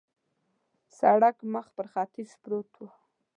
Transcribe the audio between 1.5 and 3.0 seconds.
مخ پر ختیځ پروت و.